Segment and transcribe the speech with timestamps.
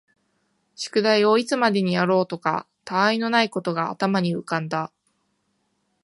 [0.73, 4.91] 宿題をいつまでにやろうかとか、他愛のないことが頭に浮んだ